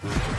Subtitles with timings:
[0.00, 0.37] Shots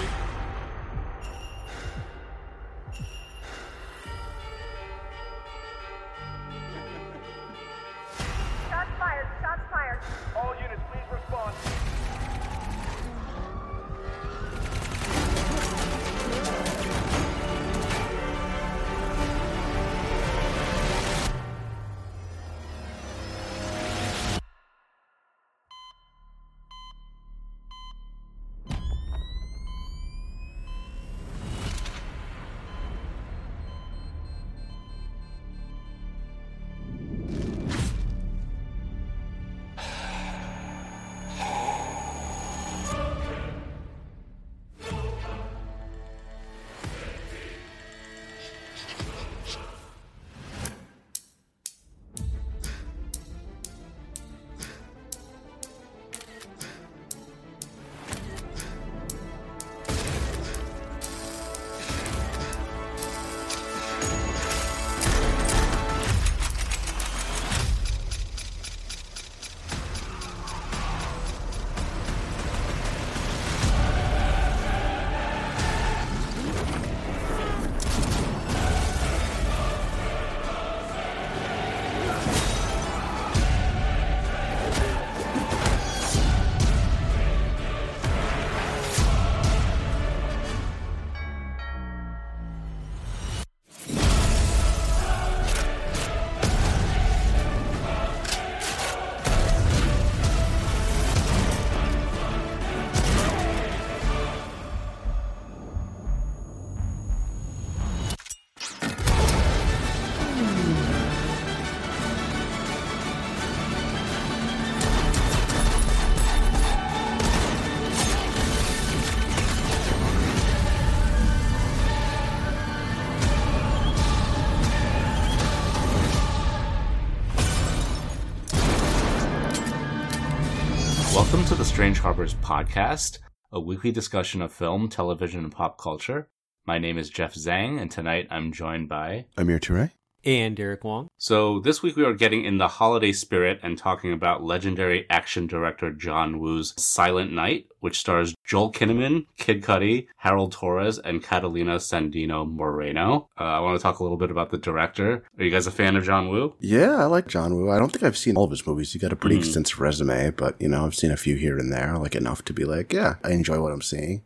[131.79, 133.19] Strange Harbors podcast,
[133.53, 136.27] a weekly discussion of film, television, and pop culture.
[136.65, 139.27] My name is Jeff Zhang, and tonight I'm joined by.
[139.37, 139.91] Amir Toure.
[140.25, 141.07] And Derek Wong.
[141.17, 145.47] So, this week we are getting in the holiday spirit and talking about legendary action
[145.47, 151.75] director John Woo's Silent Night, which stars Joel Kinnaman, Kid Cudi, Harold Torres, and Catalina
[151.77, 153.29] Sandino Moreno.
[153.39, 155.23] Uh, I want to talk a little bit about the director.
[155.37, 156.55] Are you guys a fan of John Woo?
[156.59, 157.71] Yeah, I like John Woo.
[157.71, 158.93] I don't think I've seen all of his movies.
[158.93, 159.39] He's got a pretty Mhm.
[159.39, 162.53] extensive resume, but you know, I've seen a few here and there, like enough to
[162.53, 164.23] be like, yeah, I enjoy what I'm seeing.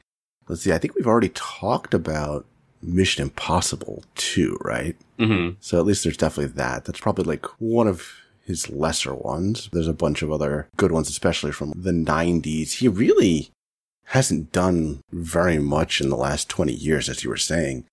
[0.49, 0.73] Let's see.
[0.73, 2.45] I think we've already talked about
[2.83, 4.95] Mission Impossible 2, right?
[5.19, 5.55] Mm-hmm.
[5.59, 6.85] So at least there's definitely that.
[6.85, 8.13] That's probably like one of
[8.45, 9.69] his lesser ones.
[9.71, 12.73] There's a bunch of other good ones, especially from the 90s.
[12.73, 13.49] He really
[14.07, 17.85] hasn't done very much in the last 20 years, as you were saying.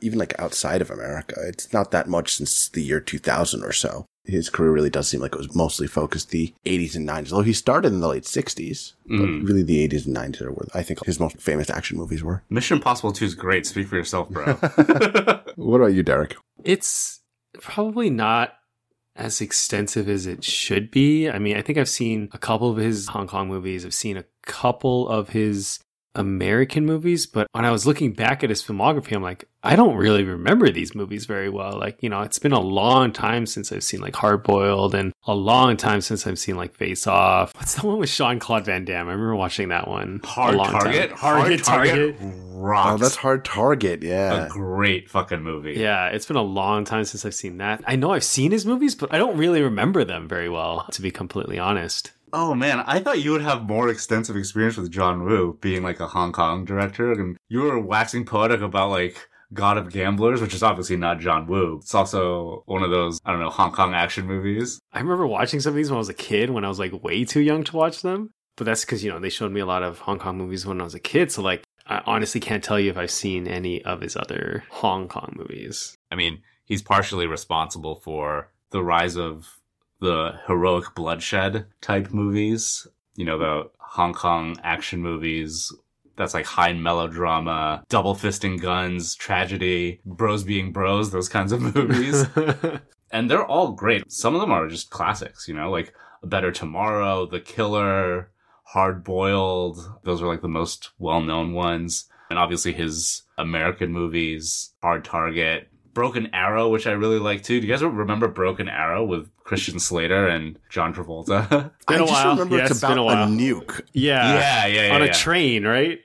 [0.00, 4.06] Even like outside of America, it's not that much since the year 2000 or so.
[4.28, 7.44] His career really does seem like it was mostly focused the 80s and 90s, although
[7.44, 8.92] he started in the late 60s.
[9.10, 9.18] Mhm.
[9.18, 12.22] But really the 80s and 90s are where I think his most famous action movies
[12.22, 12.42] were.
[12.50, 13.66] Mission Impossible 2 is great.
[13.66, 14.44] Speak for yourself, bro.
[15.56, 16.36] What about you, Derek?
[16.62, 17.20] It's
[17.60, 18.52] probably not
[19.16, 21.28] as extensive as it should be.
[21.28, 23.84] I mean, I think I've seen a couple of his Hong Kong movies.
[23.84, 25.80] I've seen a couple of his
[26.18, 29.96] American movies, but when I was looking back at his filmography, I'm like, I don't
[29.96, 31.78] really remember these movies very well.
[31.78, 35.12] Like, you know, it's been a long time since I've seen like Hard Boiled and
[35.26, 37.54] a long time since I've seen like Face Off.
[37.54, 39.08] What's the one with Jean Claude Van Damme?
[39.08, 40.20] I remember watching that one.
[40.24, 40.80] Hard a long time.
[40.80, 41.12] Target?
[41.12, 42.16] Hard, Target.
[42.20, 42.94] rocks.
[42.94, 44.02] Oh, that's Hard Target.
[44.02, 44.46] Yeah.
[44.46, 45.74] a great fucking movie.
[45.74, 47.82] Yeah, it's been a long time since I've seen that.
[47.86, 51.02] I know I've seen his movies, but I don't really remember them very well, to
[51.02, 52.12] be completely honest.
[52.32, 56.00] Oh man, I thought you would have more extensive experience with John Woo being like
[56.00, 60.54] a Hong Kong director, and you were waxing poetic about like God of Gamblers, which
[60.54, 61.78] is obviously not John Woo.
[61.82, 64.80] It's also one of those I don't know Hong Kong action movies.
[64.92, 67.02] I remember watching some of these when I was a kid, when I was like
[67.02, 68.30] way too young to watch them.
[68.58, 70.80] But that's because, you know, they showed me a lot of Hong Kong movies when
[70.80, 71.30] I was a kid.
[71.30, 75.06] So, like, I honestly can't tell you if I've seen any of his other Hong
[75.06, 75.96] Kong movies.
[76.10, 79.57] I mean, he's partially responsible for the rise of
[80.00, 82.86] the heroic bloodshed type movies.
[83.16, 85.72] You know, the Hong Kong action movies.
[86.16, 92.26] That's like high melodrama, double fisting guns, tragedy, bros being bros, those kinds of movies.
[93.12, 94.10] and they're all great.
[94.10, 98.30] Some of them are just classics, you know, like A Better Tomorrow, The Killer,
[98.64, 99.78] Hard Boiled.
[100.02, 102.08] Those are like the most well known ones.
[102.30, 107.60] And obviously his American movies, Hard Target, Broken Arrow, which I really like too.
[107.60, 111.48] Do you guys remember Broken Arrow with Christian Slater and John Travolta?
[111.50, 112.30] been I a just while.
[112.32, 113.28] remember Yeah, it's it's been about a while.
[113.28, 113.80] nuke.
[113.92, 114.34] yeah.
[114.34, 114.94] yeah, yeah, yeah.
[114.94, 116.00] On a train, right?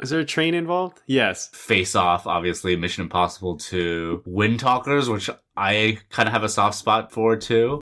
[0.00, 1.00] Is there a train involved?
[1.06, 1.48] Yes.
[1.48, 6.76] Face Off, obviously, Mission Impossible 2, Wind Talkers, which I kind of have a soft
[6.78, 7.80] spot for too.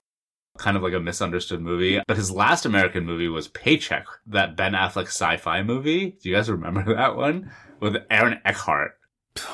[0.57, 2.01] Kind of like a misunderstood movie.
[2.07, 6.17] But his last American movie was Paycheck, that Ben Affleck sci fi movie.
[6.19, 7.51] Do you guys remember that one?
[7.79, 8.96] With Aaron Eckhart.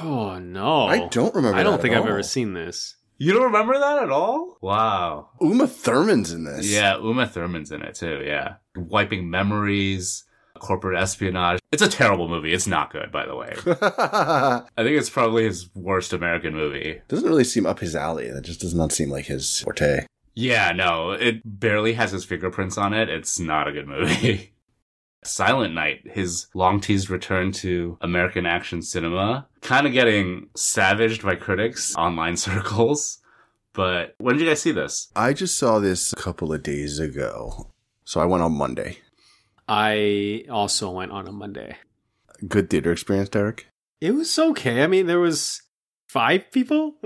[0.01, 0.87] Oh no.
[0.87, 1.57] I don't remember.
[1.57, 2.11] I don't that think at I've all.
[2.11, 2.95] ever seen this.
[3.17, 4.57] You don't remember that at all?
[4.61, 5.29] Wow.
[5.39, 6.69] Uma Thurman's in this.
[6.69, 8.55] Yeah, Uma Thurman's in it too, yeah.
[8.75, 10.23] Wiping Memories,
[10.59, 11.59] Corporate Espionage.
[11.71, 12.53] It's a terrible movie.
[12.53, 13.53] It's not good, by the way.
[13.65, 17.01] I think it's probably his worst American movie.
[17.07, 18.29] Doesn't really seem up his alley.
[18.31, 20.05] That just does not seem like his forte.
[20.35, 23.07] Yeah, no, it barely has his fingerprints on it.
[23.09, 24.49] It's not a good movie.
[25.27, 31.35] Silent Night, his long teased return to American action cinema, kind of getting savaged by
[31.35, 33.19] critics, online circles.
[33.73, 35.07] But when did you guys see this?
[35.15, 37.71] I just saw this a couple of days ago.
[38.05, 38.99] So I went on Monday.
[39.67, 41.77] I also went on a Monday.
[42.47, 43.67] Good theater experience, Derek?
[44.01, 44.83] It was okay.
[44.83, 45.61] I mean, there was
[46.09, 46.95] five people.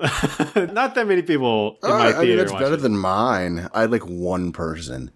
[0.55, 2.37] Not that many people in Oh, my uh, I mean, theater.
[2.37, 2.81] that's better watching.
[2.83, 3.69] than mine.
[3.73, 5.11] I had like one person.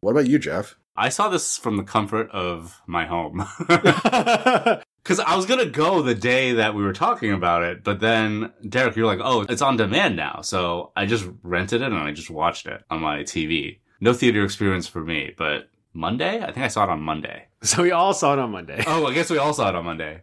[0.00, 0.76] What about you, Jeff?
[0.96, 3.46] I saw this from the comfort of my home.
[5.02, 7.98] Because I was going to go the day that we were talking about it, but
[7.98, 10.42] then Derek, you're like, oh, it's on demand now.
[10.42, 13.80] So I just rented it and I just watched it on my TV.
[14.00, 16.40] No theater experience for me, but Monday?
[16.40, 17.46] I think I saw it on Monday.
[17.62, 18.84] so we all saw it on Monday.
[18.86, 20.22] Oh, I guess we all saw it on Monday.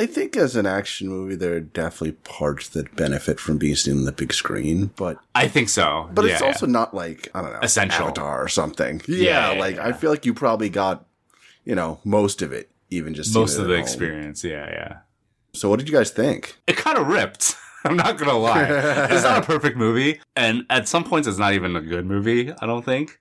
[0.00, 3.98] I think as an action movie, there are definitely parts that benefit from being seen
[3.98, 6.08] on the big screen, but I think so.
[6.14, 6.46] but Yeah, it's yeah.
[6.46, 8.04] also not like I don't know Essential.
[8.06, 9.02] Avatar or something.
[9.06, 9.78] Yeah, Yeah, like.
[9.78, 11.04] I feel like you probably got
[11.64, 13.82] you know most of it, even just most of the home.
[13.82, 14.42] experience.
[14.42, 14.96] Yeah, yeah.
[15.52, 16.56] So what did you guys think?
[16.66, 17.56] It kind of ripped.
[17.84, 18.62] I'm not gonna lie.
[19.10, 22.52] it's not a perfect movie, and at some points, it's not even a good movie.
[22.60, 23.18] I don't think.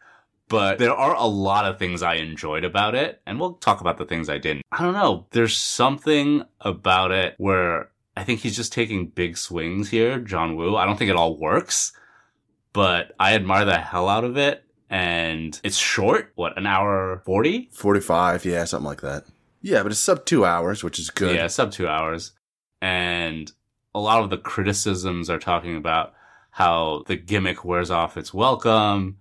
[0.50, 3.98] But there are a lot of things I enjoyed about it, and we'll talk about
[3.98, 4.66] the things I didn't.
[4.72, 5.28] I don't know.
[5.32, 10.76] There's something about it where I think he's just taking big swings here, John Woo.
[10.76, 11.94] I don't think it all works,
[12.74, 14.66] but I admire the hell out of it.
[14.90, 16.32] And it's short.
[16.34, 17.70] What, an hour 40?
[17.72, 19.26] Forty-five, yeah, something like that.
[19.62, 21.36] Yeah, but it's sub two hours, which is good.
[21.36, 22.32] Yeah, sub two hours.
[22.82, 23.52] And
[23.94, 26.14] a lot of the criticisms are talking about
[26.50, 29.18] how the gimmick wears off its welcome,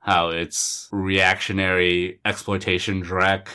[0.00, 3.48] how it's reactionary exploitation dreck,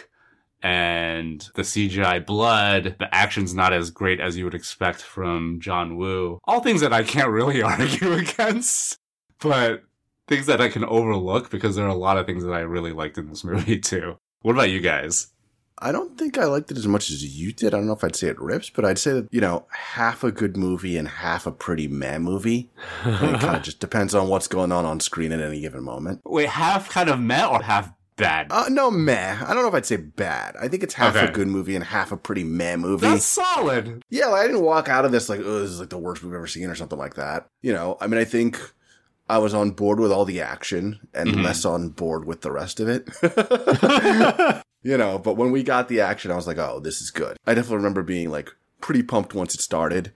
[0.61, 5.97] and the CGI blood, the action's not as great as you would expect from John
[5.97, 6.39] Woo.
[6.45, 8.97] All things that I can't really argue against,
[9.39, 9.83] but
[10.27, 12.93] things that I can overlook because there are a lot of things that I really
[12.93, 14.15] liked in this movie too.
[14.41, 15.32] What about you guys?
[15.79, 17.73] I don't think I liked it as much as you did.
[17.73, 20.23] I don't know if I'd say it rips, but I'd say that, you know, half
[20.23, 22.69] a good movie and half a pretty meh movie.
[23.05, 26.21] It kind of just depends on what's going on on screen at any given moment.
[26.25, 28.47] Wait, half kind of meh or half bad?
[28.51, 29.35] Uh, no, meh.
[29.43, 30.55] I don't know if I'd say bad.
[30.61, 31.25] I think it's half Okay.
[31.27, 33.07] a good movie and half a pretty meh movie.
[33.07, 34.03] That's solid.
[34.09, 36.23] yeah, like, I didn't walk out of this like, oh, this is like the worst
[36.23, 37.47] we've ever seen or something like that.
[37.61, 38.59] You know, I mean, I think
[39.27, 41.43] I was on board with all the action and Mhm.
[41.43, 43.09] less on board with the rest of it.
[44.83, 47.37] you know, but when we got the action, I was like, oh, this is good.
[47.47, 48.49] I definitely remember being like
[48.81, 50.11] pretty pumped once it started.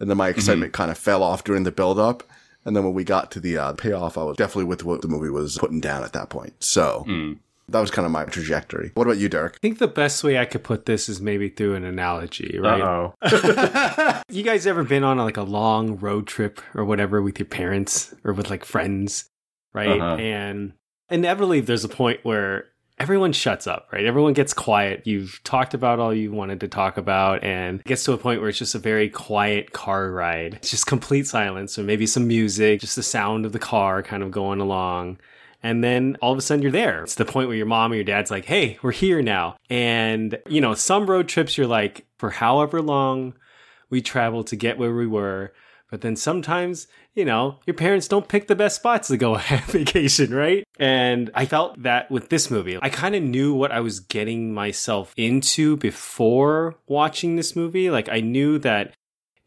[0.00, 2.22] And then my excitement kind of fell off during the build up.
[2.64, 5.08] And then when we got to the uh, payoff, I was definitely with what the
[5.08, 6.62] movie was putting down at that point.
[6.62, 7.38] So Mm.
[7.68, 8.90] that was kind of my trajectory.
[8.94, 9.54] What about you, Derek?
[9.54, 12.80] I think the best way I could put this is maybe through an analogy, right?
[12.80, 14.22] Uh-oh.
[14.28, 18.14] you guys ever been on like a long road trip or whatever with your parents
[18.24, 19.28] or with like friends,
[19.72, 20.00] right?
[20.00, 20.16] Uh-huh.
[20.16, 20.72] And
[21.10, 22.66] inevitably there's a point where
[23.00, 24.04] everyone shuts up, right?
[24.04, 25.06] Everyone gets quiet.
[25.06, 28.40] You've talked about all you wanted to talk about and it gets to a point
[28.40, 30.54] where it's just a very quiet car ride.
[30.54, 34.22] It's just complete silence or maybe some music, just the sound of the car kind
[34.22, 35.18] of going along.
[35.62, 37.02] And then all of a sudden you're there.
[37.02, 39.56] It's the point where your mom or your dad's like, hey, we're here now.
[39.68, 43.34] And, you know, some road trips you're like, for however long
[43.90, 45.52] we traveled to get where we were.
[45.90, 46.86] But then sometimes,
[47.18, 50.64] you know, your parents don't pick the best spots to go on vacation, right?
[50.78, 52.78] And I felt that with this movie.
[52.80, 57.90] I kind of knew what I was getting myself into before watching this movie.
[57.90, 58.94] Like, I knew that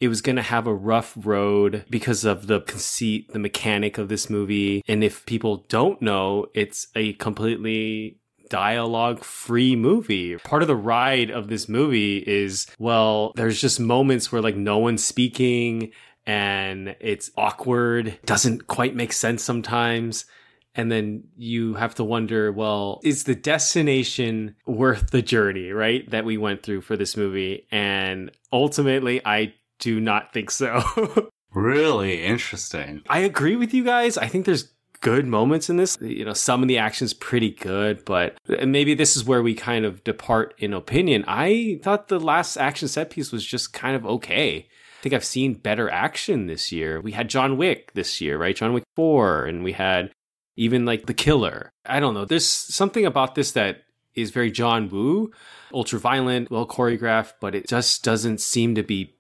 [0.02, 4.10] it was going to have a rough road because of the conceit, the mechanic of
[4.10, 4.82] this movie.
[4.88, 8.18] And if people don't know, it's a completely
[8.50, 10.36] dialogue free movie.
[10.38, 14.78] Part of the ride of this movie is, well, there's just moments where like no
[14.78, 15.94] one's speaking
[16.26, 20.26] and it's awkward, doesn't quite make sense sometimes.
[20.74, 26.10] And then you have to wonder, well, is the destination worth the journey, right?
[26.10, 27.68] That we went through for this movie.
[27.72, 31.30] And ultimately, I do not think so.
[31.54, 33.02] really interesting.
[33.10, 34.18] I agree with you guys.
[34.18, 35.98] I think there's good moments in this.
[36.00, 39.84] You know, some of the action's pretty good, but maybe this is where we kind
[39.84, 41.26] of depart in opinion.
[41.28, 44.70] I thought the last action set piece was just kind of okay.
[45.02, 47.02] I think I've seen better action this year.
[47.02, 48.56] We had John Wick this year, right?
[48.56, 50.12] John Wick 4, and we had
[50.56, 51.72] even like The Killer.
[51.88, 52.24] I don't know.
[52.24, 53.78] There's something about this that
[54.14, 55.32] is very John Woo,
[55.74, 59.16] ultra violent, well choreographed, but it just doesn't seem to be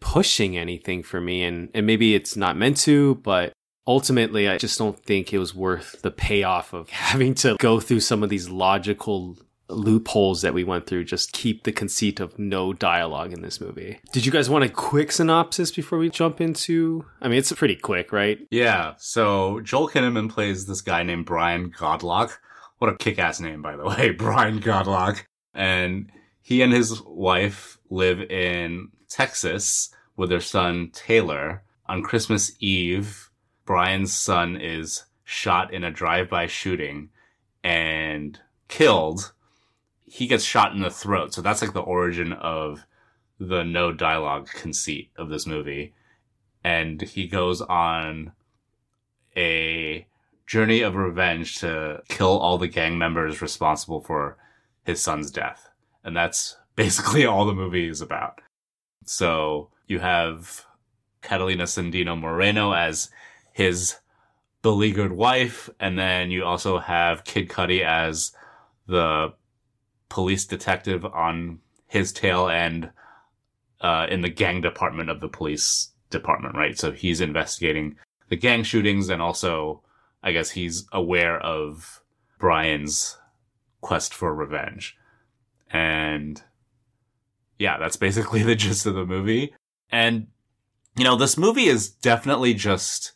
[0.00, 1.44] pushing anything for me.
[1.44, 3.54] And, and maybe it's not meant to, but
[3.86, 8.00] ultimately, I just don't think it was worth the payoff of having to go through
[8.00, 9.38] some of these logical
[9.74, 11.04] loopholes that we went through.
[11.04, 14.00] Just keep the conceit of no dialogue in this movie.
[14.12, 17.04] Did you guys want a quick synopsis before we jump into?
[17.20, 18.38] I mean, it's pretty quick, right?
[18.50, 18.94] Yeah.
[18.98, 22.38] So Joel Kinnaman plays this guy named Brian Godlock.
[22.78, 25.24] What a kick-ass name, by the way, Brian Godlock.
[25.54, 26.10] And
[26.40, 31.62] he and his wife live in Texas with their son Taylor.
[31.86, 33.30] On Christmas Eve,
[33.64, 37.10] Brian's son is shot in a drive-by shooting
[37.62, 38.38] and
[38.68, 39.32] killed.
[40.12, 41.32] He gets shot in the throat.
[41.32, 42.84] So that's like the origin of
[43.40, 45.94] the no dialogue conceit of this movie.
[46.62, 48.32] And he goes on
[49.34, 50.06] a
[50.46, 54.36] journey of revenge to kill all the gang members responsible for
[54.84, 55.70] his son's death.
[56.04, 58.42] And that's basically all the movie is about.
[59.06, 60.66] So you have
[61.22, 63.08] Catalina Sandino Moreno as
[63.54, 63.96] his
[64.60, 68.32] beleaguered wife, and then you also have Kid Cudi as
[68.86, 69.32] the
[70.12, 72.90] police detective on his tail end
[73.80, 76.78] uh, in the gang department of the police department, right?
[76.78, 77.96] So he's investigating
[78.28, 79.80] the gang shootings and also,
[80.22, 82.02] I guess, he's aware of
[82.38, 83.16] Brian's
[83.80, 84.98] quest for revenge.
[85.70, 86.42] And
[87.58, 89.54] yeah, that's basically the gist of the movie.
[89.90, 90.26] And,
[90.94, 93.12] you know, this movie is definitely just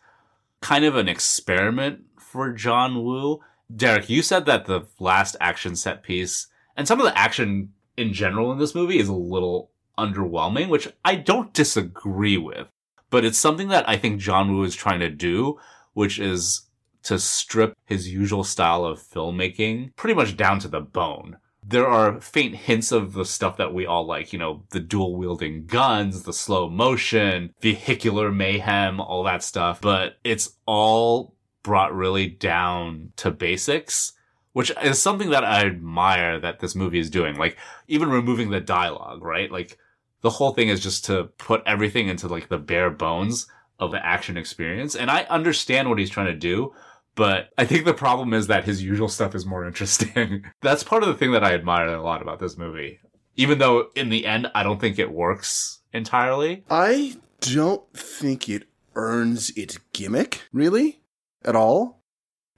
[0.62, 3.40] kind of an experiment for John Woo.
[3.74, 8.12] Derek, you said that the last action set piece and some of the action in
[8.12, 12.68] general in this movie is a little underwhelming, which I don't disagree with.
[13.10, 15.58] But it's something that I think John Woo is trying to do,
[15.94, 16.62] which is
[17.04, 21.38] to strip his usual style of filmmaking pretty much down to the bone.
[21.68, 25.16] There are faint hints of the stuff that we all like, you know, the dual
[25.16, 32.28] wielding guns, the slow motion, vehicular mayhem, all that stuff, but it's all brought really
[32.28, 34.12] down to basics,
[34.56, 37.36] which is something that I admire that this movie is doing.
[37.36, 37.58] Like,
[37.88, 39.52] even removing the dialogue, right?
[39.52, 39.76] Like,
[40.22, 43.48] the whole thing is just to put everything into like the bare bones
[43.78, 44.96] of the action experience.
[44.96, 46.72] And I understand what he's trying to do,
[47.16, 50.46] but I think the problem is that his usual stuff is more interesting.
[50.62, 53.00] That's part of the thing that I admire a lot about this movie.
[53.36, 56.64] Even though in the end, I don't think it works entirely.
[56.70, 61.02] I don't think it earns its gimmick, really,
[61.44, 62.00] at all.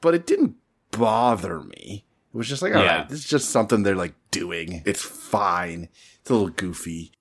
[0.00, 0.54] But it didn't
[0.98, 2.04] bother me.
[2.32, 2.98] It was just like, all Yeah.
[2.98, 4.82] right, this is just something they're like doing.
[4.84, 5.88] It's fine.
[6.20, 7.12] It's a little goofy.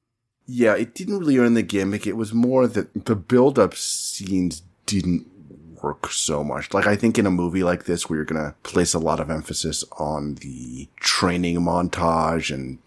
[0.46, 2.08] Yeah, it didn't really earn the gimmick.
[2.08, 5.28] It was more that the build up scenes didn't
[5.84, 6.74] work so much.
[6.74, 9.20] Like I think in a movie like this where you're going to place a lot
[9.20, 12.80] of emphasis on the training montage and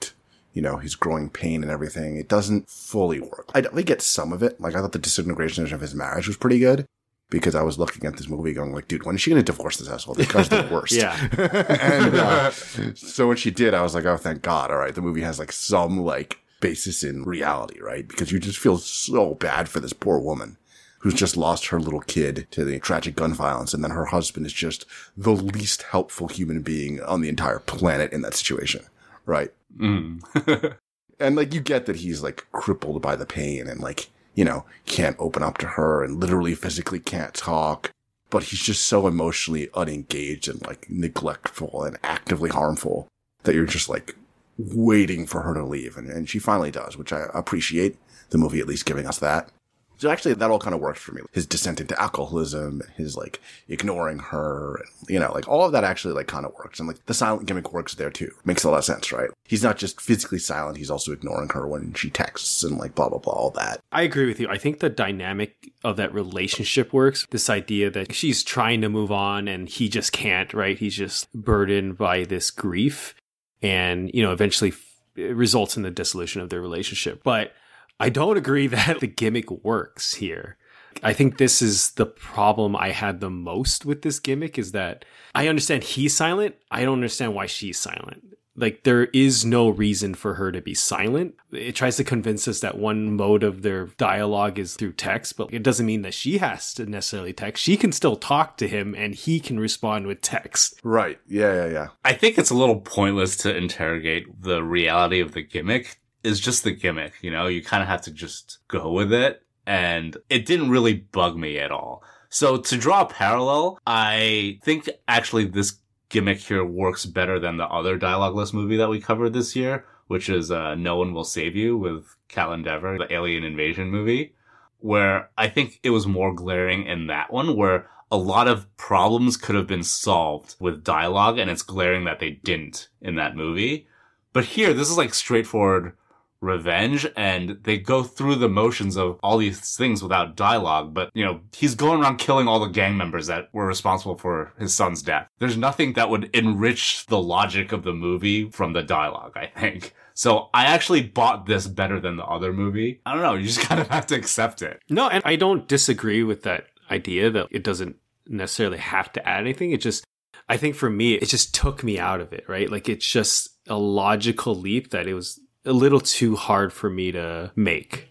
[0.53, 3.49] you know, his growing pain and everything, it doesn't fully work.
[3.55, 4.61] I definitely get some of it.
[4.61, 6.87] Like I thought the disintegration of his marriage was pretty good
[7.31, 9.53] because I was looking at this movie going like, dude, when is she going to
[9.53, 10.15] divorce this asshole?
[10.15, 10.93] This guy's the worst.
[10.93, 11.17] Yeah.
[11.81, 12.51] and uh,
[12.95, 14.71] so when she did, I was like, oh, thank God.
[14.71, 14.95] All right.
[14.95, 18.07] The movie has like some like basis in reality, right?
[18.07, 20.59] Because you just feel so bad for this poor woman
[20.99, 23.73] who's just lost her little kid to the tragic gun violence.
[23.73, 24.85] And then her husband is just
[25.17, 28.85] the least helpful human being on the entire planet in that situation,
[29.25, 29.53] right?
[29.77, 30.77] Mm.
[31.21, 34.65] And like, you get that he's like crippled by the pain and like, you know,
[34.87, 37.93] can't open up to her and literally physically can't talk.
[38.31, 43.09] But he's just so emotionally unengaged and like neglectful and actively harmful
[43.43, 44.15] that you're just like
[44.57, 45.97] waiting for her to leave.
[45.97, 47.97] And, and she finally does, which I appreciate
[48.31, 49.51] the movie at least giving us that.
[50.01, 51.21] So actually that all kind of worked for me.
[51.31, 53.39] His descent into alcoholism, his like
[53.69, 56.79] ignoring her, and, you know, like all of that actually like kind of works.
[56.79, 58.31] And like the silent gimmick works there too.
[58.47, 59.29] Makes a lot of sense, right?
[59.45, 63.11] He's not just physically silent, he's also ignoring her when she texts and like blah,
[63.11, 63.81] blah, blah, all that.
[63.93, 64.49] I agree with you.
[64.49, 67.27] I think the dynamic of that relationship works.
[67.31, 70.79] This idea that she's trying to move on and he just can't, right?
[70.79, 73.15] He's just burdened by this grief
[73.61, 74.73] and, you know, eventually
[75.17, 77.23] it results in the dissolution of their relationship.
[77.23, 77.53] But
[78.01, 80.57] I don't agree that the gimmick works here.
[81.03, 85.05] I think this is the problem I had the most with this gimmick is that
[85.35, 86.57] I understand he's silent.
[86.71, 88.25] I don't understand why she's silent.
[88.57, 91.37] like there is no reason for her to be silent.
[91.53, 95.55] It tries to convince us that one mode of their dialogue is through text, but
[95.55, 97.63] it doesn't mean that she has to necessarily text.
[97.63, 100.81] She can still talk to him and he can respond with text.
[100.83, 101.19] Right.
[101.29, 101.89] Yeah, yeah, yeah.
[102.05, 106.00] I think it's a little pointless to interrogate the reality of the gimmick.
[106.23, 107.47] Is just the gimmick, you know?
[107.47, 109.43] You kind of have to just go with it.
[109.67, 112.03] And it didn't really bug me at all.
[112.29, 117.67] So to draw a parallel, I think actually this gimmick here works better than the
[117.67, 121.57] other dialogueless movie that we covered this year, which is uh, No One Will Save
[121.57, 124.35] You with Kaitlyn Dever, the alien invasion movie,
[124.79, 129.37] where I think it was more glaring in that one, where a lot of problems
[129.37, 133.87] could have been solved with dialogue, and it's glaring that they didn't in that movie.
[134.33, 135.97] But here, this is like straightforward
[136.41, 141.25] revenge and they go through the motions of all these things without dialogue but you
[141.25, 145.03] know he's going around killing all the gang members that were responsible for his son's
[145.03, 149.47] death there's nothing that would enrich the logic of the movie from the dialogue i
[149.47, 153.47] think so i actually bought this better than the other movie i don't know you
[153.47, 157.31] just kind of have to accept it No, and I don't disagree with that idea
[157.31, 159.71] that it doesn't necessarily have to add anything.
[159.73, 160.05] It just,
[160.49, 162.71] I think for me, it just took me out of it, right?
[162.71, 167.13] Like it's just a logical leap that it was a little too hard for me
[167.13, 168.09] to make.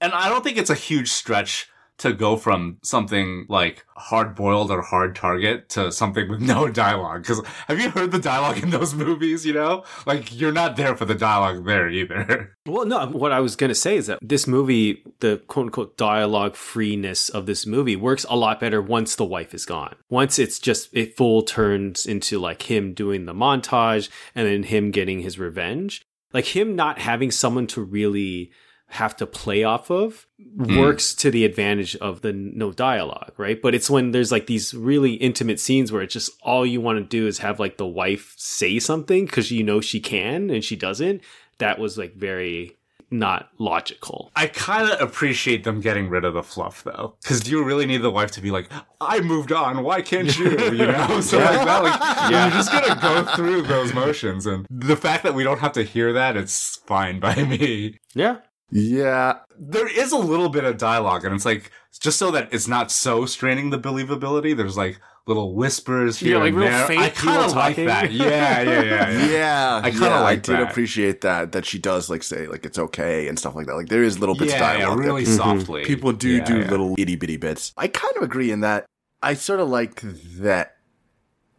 [0.00, 4.70] And I don't think it's a huge stretch to go from something like hard boiled
[4.70, 7.24] or hard target to something with no dialogue.
[7.24, 9.84] Cause have you heard the dialogue in those movies, you know?
[10.04, 12.50] Like you're not there for the dialogue there either.
[12.66, 15.98] Well, no, what I was going to say is that this movie, the quote unquote
[15.98, 19.96] dialogue freeness of this movie works a lot better once the wife is gone.
[20.08, 24.92] Once it's just, it full turns into like him doing the montage and then him
[24.92, 26.06] getting his revenge.
[26.34, 28.50] Like him not having someone to really
[28.88, 30.78] have to play off of hmm.
[30.78, 33.60] works to the advantage of the no dialogue, right?
[33.60, 36.98] But it's when there's like these really intimate scenes where it's just all you want
[36.98, 40.62] to do is have like the wife say something because you know she can and
[40.62, 41.22] she doesn't.
[41.58, 42.76] That was like very
[43.10, 44.30] not logical.
[44.36, 47.16] I kind of appreciate them getting rid of the fluff though.
[47.24, 48.68] Cause do you really need the wife to be like,
[49.00, 50.50] I moved on, why can't you?
[50.74, 51.20] You know?
[51.22, 54.46] So like that, like, you're just gonna go through those motions.
[54.46, 57.98] And the fact that we don't have to hear that, it's fine by me.
[58.14, 58.38] Yeah.
[58.70, 59.38] Yeah.
[59.58, 62.90] there is a little bit of dialogue, and it's like just so that it's not
[62.90, 64.56] so straining the believability.
[64.56, 66.86] There's like little whispers here Yeah, like and real there.
[66.86, 68.12] faint I kind of like that.
[68.12, 69.26] Yeah, yeah, yeah, yeah.
[69.30, 70.70] Yeah, I kinda yeah, like I did that.
[70.70, 73.74] appreciate that that she does like say like it's okay and stuff like that.
[73.74, 74.98] Like there is little bits yeah, of yeah, dialogue.
[74.98, 75.84] really that softly.
[75.84, 76.70] people do Yeah, do yeah.
[76.70, 77.72] little itty bitty bits.
[77.76, 78.84] I kind of agree in that.
[79.22, 80.76] I sort of like that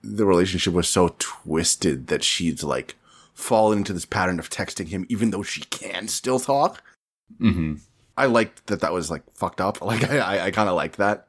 [0.04, 2.96] the relationship was so twisted that she's like
[3.34, 6.84] fallen into this pattern of texting him even though she can still talk.
[7.40, 7.76] hmm
[8.18, 9.82] I liked that that was like fucked up.
[9.86, 11.28] Like I, I, I kind of liked that.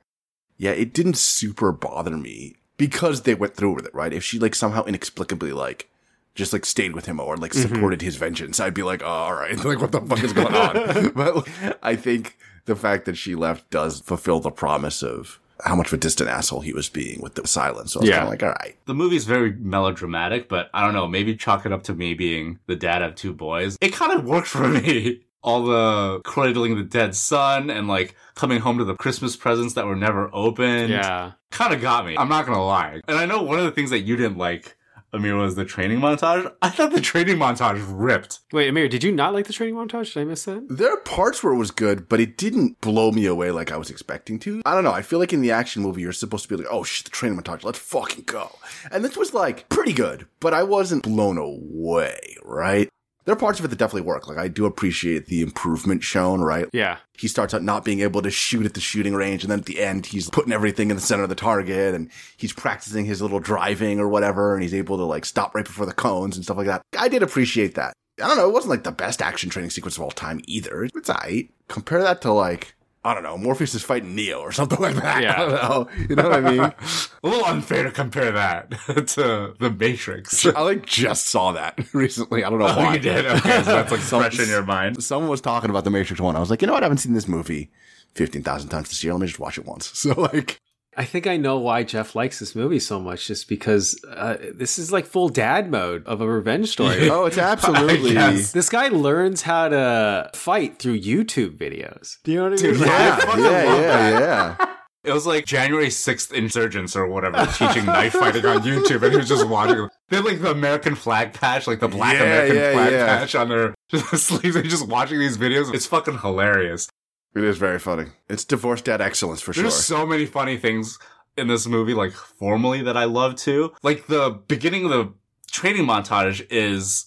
[0.58, 4.12] Yeah, it didn't super bother me because they went through with it, right?
[4.12, 5.88] If she like somehow inexplicably like
[6.34, 7.74] just like stayed with him or like mm-hmm.
[7.74, 10.54] supported his vengeance, I'd be like, oh, all right, like what the fuck is going
[10.54, 11.08] on?
[11.14, 11.48] but
[11.82, 15.94] I think the fact that she left does fulfill the promise of how much of
[15.94, 17.92] a distant asshole he was being with the silence.
[17.92, 18.16] So I was Yeah.
[18.16, 21.64] kind of like, all right, The movie's very melodramatic, but I don't know, maybe chalk
[21.64, 23.78] it up to me being the dad of two boys.
[23.80, 25.20] It kind of worked for me.
[25.46, 29.86] All the cradling the dead son and like coming home to the Christmas presents that
[29.86, 30.90] were never opened.
[30.90, 31.32] Yeah.
[31.50, 32.16] Kind of got me.
[32.18, 33.00] I'm not gonna lie.
[33.06, 34.76] And I know one of the things that you didn't like,
[35.12, 36.52] Amir, was the training montage.
[36.60, 38.40] I thought the training montage ripped.
[38.52, 40.12] Wait, Amir, did you not like the training montage?
[40.12, 40.66] Did I miss that?
[40.68, 43.76] There are parts where it was good, but it didn't blow me away like I
[43.76, 44.60] was expecting to.
[44.66, 44.92] I don't know.
[44.92, 47.10] I feel like in the action movie, you're supposed to be like, oh shit, the
[47.10, 48.58] training montage, let's fucking go.
[48.90, 52.90] And this was like pretty good, but I wasn't blown away, right?
[53.26, 54.28] There are parts of it that definitely work.
[54.28, 56.68] Like I do appreciate the improvement shown, right?
[56.72, 56.98] Yeah.
[57.18, 59.66] He starts out not being able to shoot at the shooting range, and then at
[59.66, 63.20] the end, he's putting everything in the center of the target, and he's practicing his
[63.20, 66.44] little driving or whatever, and he's able to like stop right before the cones and
[66.44, 66.82] stuff like that.
[66.96, 67.92] I did appreciate that.
[68.22, 70.84] I don't know, it wasn't like the best action training sequence of all time either.
[70.84, 71.50] It's alright.
[71.68, 72.75] Compare that to like,
[73.06, 75.22] I don't know, Morpheus is fighting Neo or something like that.
[75.22, 75.36] Yeah.
[75.36, 75.88] Know.
[76.08, 76.60] You know what I mean?
[76.60, 76.74] a
[77.22, 80.44] little unfair to compare that to The Matrix.
[80.44, 82.44] I like just saw that recently.
[82.44, 82.94] I don't know Oh, why.
[82.94, 83.24] you did?
[83.26, 85.02] Okay, so that's like Some- fresh in your mind.
[85.02, 86.36] Someone was talking about the Matrix one.
[86.36, 86.82] I was like, you know what?
[86.82, 87.70] I haven't seen this movie
[88.14, 89.12] fifteen thousand times this year.
[89.12, 89.86] Let me just watch it once.
[89.98, 90.60] So like,
[90.98, 94.78] I think I know why Jeff likes this movie so much, just because uh, this
[94.78, 97.10] is like full dad mode of a revenge story.
[97.10, 98.14] oh, it's absolutely.
[98.14, 102.16] This guy learns how to fight through YouTube videos.
[102.24, 102.72] Do you know what I mean?
[102.72, 102.90] Dude, Like,
[103.28, 104.56] I Yeah, yeah, yeah, that.
[104.60, 104.72] yeah.
[105.04, 109.18] It was like January 6th insurgents or whatever teaching knife fighting on YouTube and he
[109.18, 109.88] was just watching.
[110.08, 113.06] They had like the American flag patch, like the black Yeah, American yeah, flag yeah.
[113.18, 113.74] patch on their
[114.18, 114.54] sleeves.
[114.54, 115.72] They're just watching these videos.
[115.72, 116.88] It's fucking hilarious.
[117.36, 118.06] It is very funny.
[118.28, 119.64] It's divorced dad excellence for sure.
[119.64, 119.98] There's sure.
[119.98, 120.98] so many funny things
[121.36, 123.72] in this movie, like formally that I love too.
[123.82, 125.12] Like the beginning of the
[125.50, 127.06] training montage is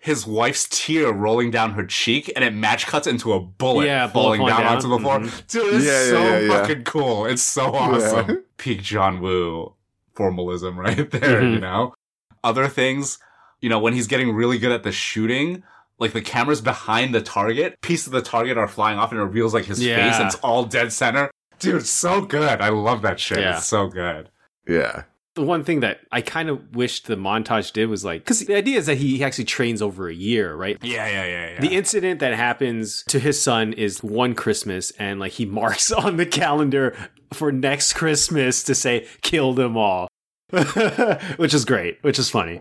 [0.00, 4.08] his wife's tear rolling down her cheek and it match cuts into a bullet Yeah,
[4.08, 4.76] falling falling down, down.
[4.76, 5.18] onto the floor.
[5.20, 5.46] Mhm.
[5.48, 6.48] Dude, it's Yeah, yeah, so yeah, yeah.
[6.60, 7.26] fucking cool.
[7.26, 8.44] It's so awesome.
[8.56, 9.74] Peak John Woo
[10.16, 11.52] formalism right there, Mhm.
[11.54, 11.94] you know?
[12.42, 13.18] Other things,
[13.60, 15.62] you know, when he's getting really good at the shooting,
[15.98, 19.24] like the camera's behind the target, pieces of the target are flying off and it
[19.24, 19.96] reveals like his Yeah.
[20.10, 21.30] face and it's all dead center.
[21.58, 22.60] Dude, so good.
[22.60, 23.38] I love that shit.
[23.40, 23.56] Yeah.
[23.56, 24.30] It's so good.
[24.68, 25.02] Yeah.
[25.34, 28.54] The one thing that I kind of wished the montage did was like, because the
[28.56, 30.76] idea is that he actually trains over a year, right?
[30.82, 31.60] Yeah, yeah, yeah, yeah.
[31.60, 36.16] The incident that happens to his son is one Christmas, and like he marks on
[36.16, 36.96] the calendar
[37.32, 40.08] for next Christmas to say, kill them all.
[41.36, 42.60] which is great, which is funny.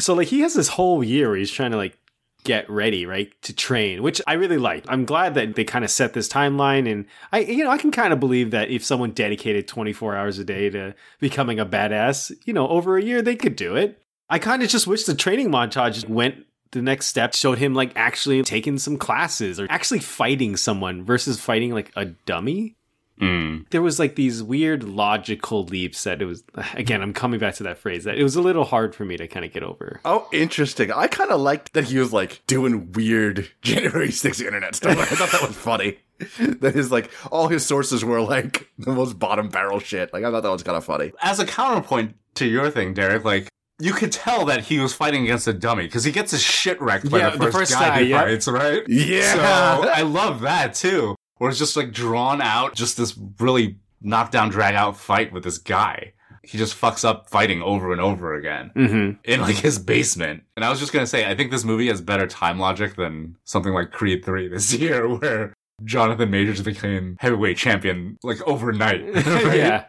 [0.00, 1.96] So, like, he has this whole year where he's trying to, like,
[2.44, 4.84] get ready, right, to train, which I really like.
[4.88, 6.90] I'm glad that they kind of set this timeline.
[6.90, 10.38] And I, you know, I can kind of believe that if someone dedicated 24 hours
[10.38, 14.02] a day to becoming a badass, you know, over a year, they could do it.
[14.28, 17.92] I kind of just wish the training montage went the next step, showed him like
[17.96, 22.76] actually taking some classes or actually fighting someone versus fighting like a dummy.
[23.20, 23.68] Mm.
[23.70, 26.42] There was like these weird logical leaps that it was,
[26.74, 29.16] again, I'm coming back to that phrase that it was a little hard for me
[29.16, 30.00] to kind of get over.
[30.04, 30.90] Oh, interesting.
[30.90, 34.98] I kind of liked that he was like doing weird January 6th internet stuff.
[34.98, 35.98] I thought that was funny.
[36.60, 40.12] that his like all his sources were like the most bottom barrel shit.
[40.12, 41.12] Like I thought that was kind of funny.
[41.20, 43.48] As a counterpoint to your thing, Derek, like,
[43.80, 46.80] you could tell that he was fighting against a dummy because he gets his shit
[46.80, 48.24] wrecked by Yeah, the the first, first guy, guy, he yep.
[48.24, 48.82] fights, right?
[48.88, 49.32] Yeah.
[49.34, 51.16] So I love that too.
[51.42, 55.58] Where it's just like drawn out, just this really knockdown, drag out fight with this
[55.58, 56.12] guy.
[56.44, 59.20] He just fucks up fighting over and over again Mm-hmm.
[59.24, 60.44] in like his basement.
[60.56, 63.36] And I was just gonna say, I think this movie has better time logic than
[63.44, 65.52] something like Creed 3 this year, where
[65.84, 69.04] Jonathan Majors became heavyweight champion like overnight.
[69.14, 69.26] right?
[69.56, 69.84] yeah.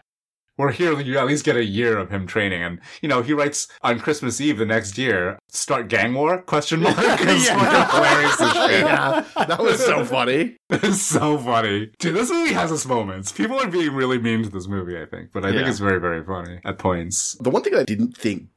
[0.56, 3.34] Where here you at least get a year of him training, and you know he
[3.34, 6.96] writes on Christmas Eve the next year, "Start gang war?" Question mark.
[7.00, 8.86] It's fucking hilarious as shit.
[8.86, 10.58] yeah, that was so funny.
[10.70, 12.16] It's so funny, dude.
[12.16, 13.32] This movie has its moments.
[13.32, 16.00] People are being really mean to this movie, I think, but I think it's very,
[16.00, 17.36] very funny at points.
[17.40, 18.48] The one thing I didn't think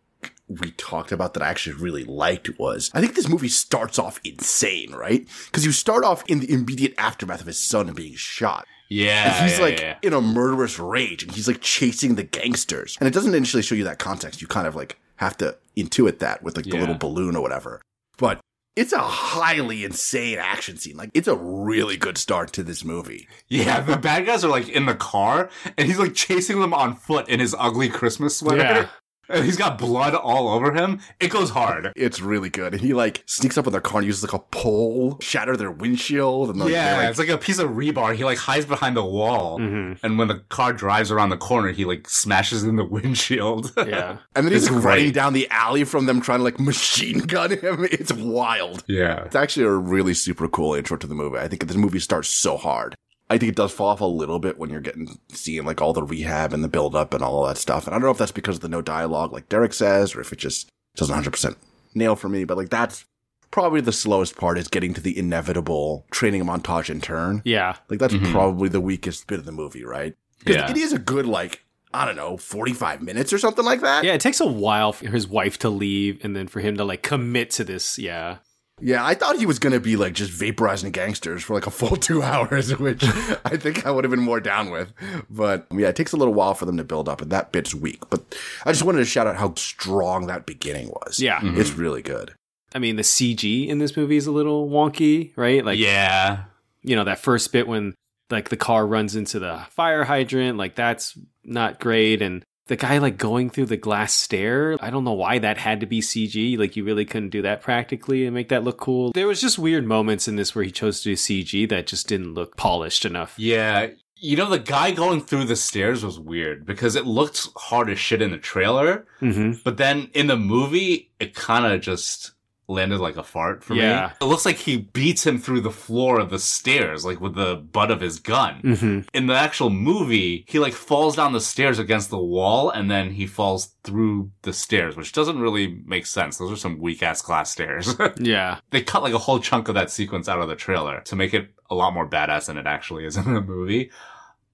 [0.48, 4.20] we talked about that I actually really liked was I think this movie starts off
[4.24, 5.26] insane, right?
[5.46, 8.66] Because you start off in the immediate aftermath of his son being shot.
[8.88, 9.96] Yeah, And he's yeah, like yeah.
[10.02, 12.96] in a murderous rage and he's like chasing the gangsters.
[13.00, 14.40] And it doesn't initially show you that context.
[14.40, 16.80] You kind of like have to intuit that with like the Yeah.
[16.80, 17.82] little balloon or whatever.
[18.18, 18.40] But
[18.76, 20.96] it's a highly insane action scene.
[20.96, 23.26] Like it's a really good start to this movie.
[23.48, 23.80] yeah.
[23.80, 27.28] The bad guys are like in the car, and he's like chasing them on foot
[27.28, 28.58] in his ugly Christmas sweater.
[28.62, 28.86] Yeah.
[29.28, 31.00] And he's got blood all over him.
[31.20, 31.92] It goes hard.
[31.96, 32.72] It's really good.
[32.74, 35.70] And he like sneaks up on their car and uses like a pole, shatter their
[35.70, 36.50] windshield.
[36.50, 38.14] And like, yeah, like, it's like a piece of rebar.
[38.14, 40.04] He like hides behind the wall, Mm-hmm.
[40.06, 43.72] and when the car drives around the corner, he like smashes in the windshield.
[43.76, 44.18] Yeah.
[44.34, 47.50] and then he's like running down the alley from them trying to like machine gun
[47.50, 47.84] him.
[47.90, 48.84] It's wild.
[48.86, 49.24] yeah.
[49.24, 51.38] It's actually a really super cool intro to the movie.
[51.38, 52.94] I think this movie starts so hard.
[53.28, 55.92] I think it does fall off a little bit when you're getting seeing like all
[55.92, 57.86] the rehab and the build up and all of that stuff.
[57.86, 60.20] And I don't know if that's because of the no dialogue, like Derek says, or
[60.20, 61.56] if it just doesn't 100 percent
[61.94, 62.44] nail for me.
[62.44, 63.04] But like that's
[63.50, 67.42] probably the slowest part is getting to the inevitable training montage in turn.
[67.44, 67.76] Yeah.
[67.88, 68.30] Like that's Mhm.
[68.30, 70.14] probably the weakest bit of the movie, right?
[70.44, 70.70] 'Cause Yeah.
[70.70, 71.62] it is a good like
[71.94, 74.04] I don't know, 45 minutes or something like that.
[74.04, 76.84] Yeah, it takes a while for his wife to leave and then for him to
[76.84, 77.96] like commit to this.
[77.98, 78.38] Yeah.
[78.80, 81.96] Yeah, I thought he was gonna be like just vaporizing gangsters for like a full
[81.96, 83.02] two hours, which
[83.44, 84.92] I think I would have been more down with.
[85.30, 87.74] But yeah, it takes a little while for them to build up, and that bit's
[87.74, 88.02] weak.
[88.10, 91.20] But I just wanted to shout out how strong that beginning was.
[91.20, 91.40] Yeah.
[91.40, 91.56] Mhm.
[91.58, 92.34] it's really good.
[92.74, 95.64] I mean, the CG in this movie is a little wonky, right?
[95.64, 96.44] Like, yeah.
[96.82, 97.94] you know, that first bit when
[98.28, 102.20] like the car runs into the fire hydrant, like that's not great.
[102.20, 105.80] And the guy like going through the glass stair, I don't know why that had
[105.80, 106.58] to be CG.
[106.58, 109.12] Like you really couldn't do that practically and make that look cool.
[109.12, 112.08] There was just weird moments in this where he chose to do CG that just
[112.08, 113.34] didn't look polished enough.
[113.38, 113.88] Yeah.
[114.18, 117.98] You know, the guy going through the stairs was weird because it looked hard as
[117.98, 119.60] shit in the trailer, Mm-hmm.
[119.62, 122.32] but then in the movie, it kind of just
[122.68, 124.08] landed like a fart for Yeah.
[124.08, 124.12] me.
[124.20, 127.54] It looks like he beats him through the floor of the stairs, like with the
[127.56, 128.60] butt of his gun.
[128.62, 129.00] Mm-hmm.
[129.14, 133.12] In the actual movie, he like falls down the stairs against the wall and then
[133.12, 136.38] he falls through the stairs, which doesn't really make sense.
[136.38, 137.94] Those are some weak ass glass stairs.
[138.20, 138.58] Yeah.
[138.70, 141.34] they cut like a whole chunk of that sequence out of the trailer to make
[141.34, 143.90] it a lot more badass than it actually is in the movie.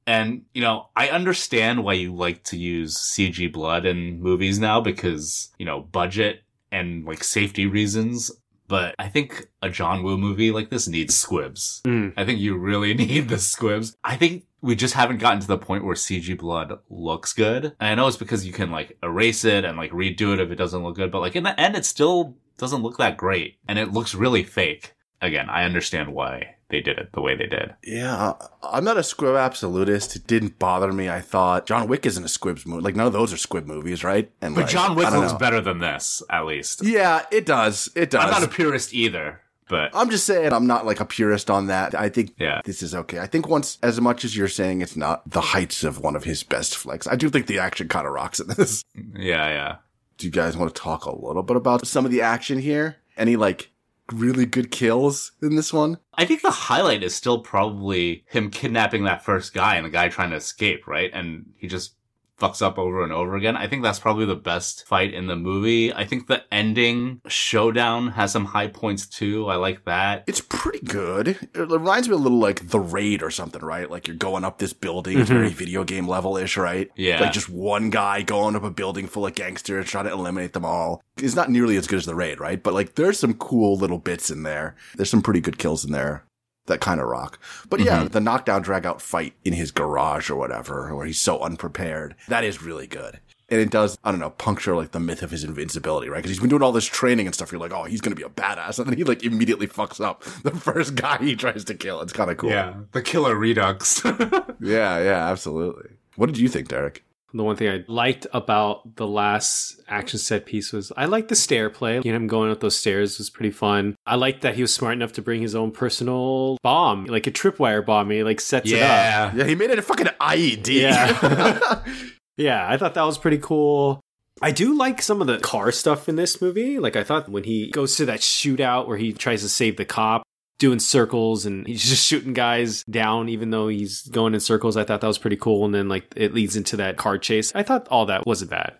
[0.06, 4.80] And, you know, I understand why you like to use CG blood in movies now
[4.80, 8.32] because, you know, budget and like safety reasons.
[8.66, 11.82] But I think a John Woo movie like this needs squibs.
[11.84, 12.14] Mm.
[12.16, 13.96] I think you really need the squibs.
[14.02, 17.64] I think we just haven't gotten to the point where CG blood looks good.
[17.64, 20.50] And I know it's because you can like erase it and like redo it if
[20.50, 23.58] it doesn't look good, but like in the end, it still doesn't look that great
[23.68, 24.94] and it looks really fake.
[25.20, 27.74] Again, I understand why they did it the way they did.
[27.84, 28.32] Yeah,
[28.64, 30.16] I'm not a squib absolutist.
[30.16, 31.08] It didn't bother me.
[31.08, 32.82] I thought John Wick isn't a squibs movie.
[32.82, 34.32] Like none of those are squib movies, right?
[34.40, 35.38] And But like, John Wick looks know.
[35.38, 36.82] better than this, at least.
[36.84, 37.88] Yeah, it does.
[37.94, 38.24] It does.
[38.24, 41.66] I'm not a purist either, but I'm just saying I'm not like a purist on
[41.68, 41.94] that.
[41.94, 42.60] I think Yeah.
[42.64, 43.20] this is okay.
[43.20, 46.24] I think once, as much as you're saying it's not the heights of one of
[46.24, 48.84] his best flicks, I do think the action kind of rocks in this.
[48.94, 49.76] yeah, yeah.
[50.18, 52.96] Do you guys want to talk a little bit about some of the action here?
[53.16, 53.70] Any like
[54.12, 55.98] really good kills in this one?
[56.14, 60.08] I think the highlight is still probably him kidnapping that first guy and the guy
[60.08, 61.10] trying to escape, right?
[61.12, 61.94] And he just
[62.42, 63.56] fucks up over and over again.
[63.56, 65.92] I think that's probably the best fight in the movie.
[65.92, 69.46] I think the ending showdown has some high points too.
[69.48, 70.24] I like that.
[70.26, 71.28] It's pretty good.
[71.28, 73.88] It reminds me a little like The Raid or something, right?
[73.88, 75.56] Like you're going up this building, it's very mm-hmm.
[75.56, 76.90] video game level ish, right?
[76.96, 77.20] Yeah.
[77.20, 80.64] Like just one guy going up a building full of gangsters trying to eliminate them
[80.64, 81.02] all.
[81.18, 82.60] It's not nearly as good as The Raid, right?
[82.60, 84.74] But like there's some cool little bits in there.
[84.96, 86.24] There's some pretty good kills in there
[86.66, 87.38] that kind of rock.
[87.68, 88.08] But yeah, mm-hmm.
[88.08, 92.44] the knockdown drag out fight in his garage or whatever, where he's so unprepared, that
[92.44, 93.20] is really good.
[93.48, 96.18] And it does, I don't know, puncture like the myth of his invincibility, right?
[96.18, 97.52] Because he's been doing all this training and stuff.
[97.52, 98.78] You're like, oh, he's going to be a badass.
[98.82, 102.00] And then he like immediately fucks up the first guy he tries to kill.
[102.00, 102.50] It's kind of cool.
[102.50, 104.02] Yeah, the killer redux.
[104.60, 105.90] Yeah, yeah, absolutely.
[106.14, 107.04] What did you think, Derek?
[107.34, 111.36] The one thing I liked about the last action set piece was I liked the
[111.36, 112.00] stair play.
[112.04, 113.96] You know, him going up those stairs was pretty fun.
[114.06, 117.30] I liked that he was smart enough to bring his own personal bomb, like a
[117.30, 118.10] tripwire bomb.
[118.10, 118.80] He like sets it up.
[118.80, 119.34] yeah.
[119.34, 120.68] Yeah, he made it a fucking IED.
[120.68, 121.82] Yeah.
[122.38, 124.00] Yeah, I thought that was pretty cool.
[124.40, 126.78] I do like some of the car stuff in this movie.
[126.78, 129.84] Like I thought when he goes to that shootout where he tries to save the
[129.84, 130.22] cop,
[130.62, 134.76] doing circles and he's just shooting guys down even though he's going in circles.
[134.76, 135.64] I thought that was pretty cool.
[135.66, 137.52] And then like it leads into that car chase.
[137.54, 138.76] I thought all that wasn't bad.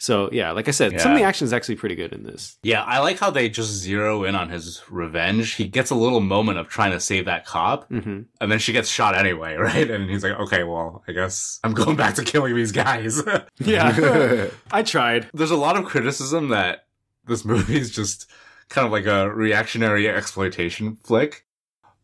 [0.00, 2.56] So yeah, like I said, some of the action is actually pretty good in this.
[2.62, 5.54] Yeah, I like how they just zero in on his revenge.
[5.54, 8.72] He gets a little moment of trying to save that cop, hmm and then she
[8.72, 9.90] gets shot anyway, right?
[9.90, 13.20] And he's like, okay, well, I guess I'm going back to killing these guys.
[13.58, 15.28] Yeah, I tried.
[15.34, 16.86] There's a lot of criticism that
[17.26, 18.30] this movie is just
[18.68, 21.44] kind of like a reactionary exploitation flick.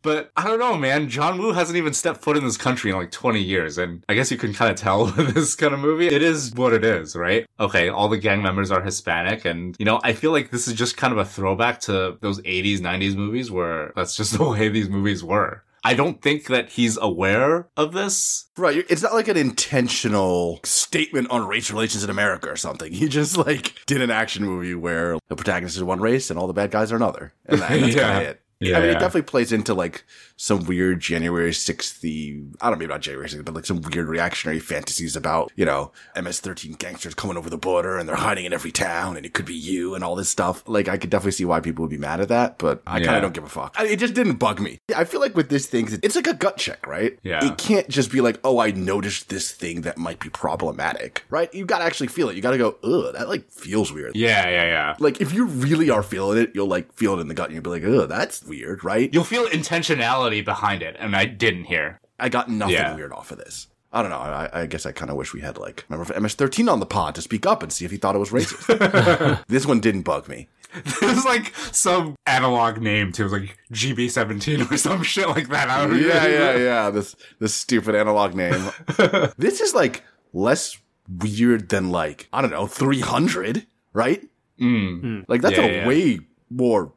[0.05, 1.09] But I don't know, man.
[1.09, 3.79] John Woo hasn't even stepped foot in this country in like 20 years.
[3.79, 6.09] And I guess you can kind of tell with this kind of movie.
[6.09, 7.47] It is what it is, right?
[7.59, 9.47] Okay, all the gang members are Hispanic.
[9.47, 12.39] And, you know, I feel like this is just kind of a throwback to those
[12.43, 15.65] 80s, 90s movies where that's just the way these movies were.
[15.85, 18.47] I don't think that he's aware of this.
[18.57, 18.85] Right.
[18.89, 22.93] It's not like an intentional statement on race relations in America or something.
[22.93, 26.47] He just like did an action movie where the protagonist is one race and all
[26.47, 27.35] the bad guys are another.
[27.47, 28.03] And, that, that's Yeah.
[28.03, 28.41] kind of it.
[28.65, 30.05] Yeah, I mean, it definitely plays into like
[30.37, 34.59] some weird January 6th, I don't know, about January 6th, but like some weird reactionary
[34.61, 38.73] fantasies about, you know, MS-13 gangsters coming over the border and they're hiding in every
[38.73, 40.63] town and it could be you and all this stuff.
[40.69, 43.17] Like, I could definitely see why people would be mad at that, but I kind
[43.17, 43.75] of don't give a fuck.
[43.79, 44.81] I- It just didn't bug me.
[44.97, 47.19] I feel like with this thing, it's like a gut check, right?
[47.23, 47.45] Yeah.
[47.45, 51.53] It can't just be like, oh, I noticed this thing that might be problematic, right?
[51.55, 52.37] You gotta actually feel it.
[52.37, 54.17] You gotta go, ugh, that like feels weird.
[54.17, 54.97] Yeah, yeah, yeah.
[54.99, 57.55] Like, if you really are feeling it, you'll like feel it in the gut and
[57.55, 58.54] you'll be like, ugh, that's weird,
[58.85, 59.13] right?
[59.13, 60.97] You'll feel intentionality behind it.
[60.99, 62.01] And I didn't hear.
[62.19, 62.95] I got nothing Yeah.
[62.95, 63.69] weird off of this.
[63.93, 64.19] I don't know.
[64.19, 66.87] I, I guess I kind of wish we had like remember for MS13 on the
[66.87, 69.47] pod to speak up and see if he thought it was racist.
[69.47, 70.49] this one didn't bug me.
[71.01, 73.27] There's like some analog name to it.
[73.27, 75.71] It was like GB17 or some shit like that.
[75.71, 76.91] I don't Yeah, yeah, yeah.
[76.91, 78.71] This this stupid analog name.
[79.39, 80.77] this is like less
[81.21, 84.23] weird than like I don't know 300, right?
[84.61, 85.25] Mm.
[85.29, 85.87] Like that's Yeah, a yeah.
[85.87, 86.19] way
[86.51, 86.93] more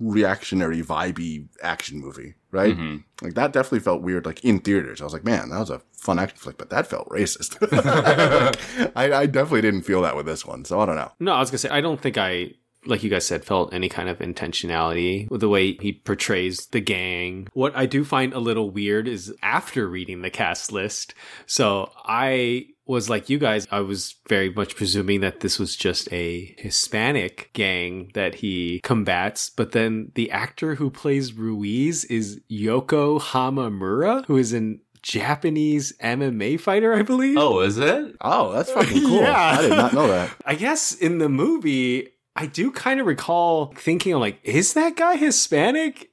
[0.00, 2.76] reactionary, vibey action movie, right?
[2.76, 3.04] Mhm.
[3.22, 4.26] Like that definitely felt weird.
[4.26, 6.86] Like in theaters, I was like, man, that was a fun action flick, but that
[6.86, 7.56] felt racist.
[8.96, 11.12] I, I definitely didn't feel that with this one, so I don't know.
[11.20, 12.52] No, I was gonna say I don't think I
[12.86, 16.80] like you guys said felt any kind of intentionality with the way he portrays the
[16.80, 17.46] gang.
[17.52, 21.12] What I do find a little weird is after reading the cast list.
[21.46, 26.12] So I was like you guys, I was very much presuming that this was just
[26.12, 33.20] a Hispanic gang that he combats, but then the actor who plays Ruiz is Yoko
[33.20, 37.38] Hamamura, who is an Japanese MMA fighter, I believe.
[37.38, 38.16] Oh, is it?
[38.20, 39.20] Oh, that's fucking cool.
[39.20, 39.56] Yeah.
[39.58, 40.34] I did not know that.
[40.44, 45.16] I guess in the movie, I do kind of recall thinking, like, is that guy
[45.16, 46.09] Hispanic?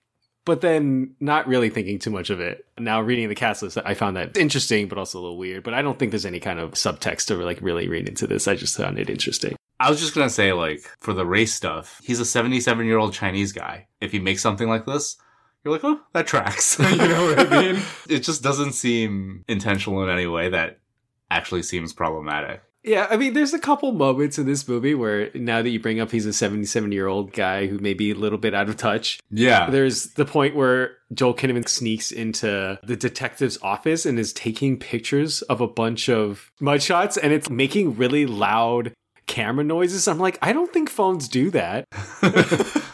[0.48, 2.66] But then not really thinking too much of it.
[2.80, 5.62] Now reading the cast list, I found that interesting, but also a little weird.
[5.62, 8.48] But I don't think there's any kind of subtext to like really read into this.
[8.48, 9.58] I just found it interesting.
[9.78, 13.12] I was just gonna say, like, for the race stuff, he's a 77 year old
[13.12, 13.88] Chinese guy.
[14.00, 15.18] If he makes something like this,
[15.66, 16.80] you're like, oh, that tracks.
[16.92, 17.82] you know what I mean?
[18.10, 20.80] It just doesn't seem intentional in any way that
[21.30, 22.62] actually seems problematic.
[22.88, 26.00] Yeah, I mean, there's a couple moments in this movie where now that you bring
[26.00, 28.78] up he's a 77 year old guy who may be a little bit out of
[28.78, 29.19] touch.
[29.30, 29.69] Yeah.
[29.69, 35.41] There's the point where Joel Kinnaman sneaks into the detective's office and is taking pictures
[35.43, 38.93] of a bunch of mugshots and it's making really loud
[39.26, 40.08] camera noises.
[40.08, 41.86] I'm like, I don't think phones do that.